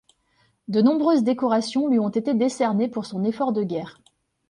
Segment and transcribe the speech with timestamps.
[0.67, 4.01] De nombreuses décorations lui ont été decernées pour son effort de guerre.